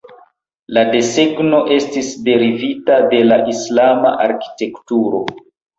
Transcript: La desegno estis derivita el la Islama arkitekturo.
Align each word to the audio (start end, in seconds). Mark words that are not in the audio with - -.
La 0.77 0.83
desegno 0.95 1.59
estis 1.77 2.09
derivita 2.31 2.99
el 3.19 3.23
la 3.31 3.41
Islama 3.55 4.19
arkitekturo. 4.29 5.27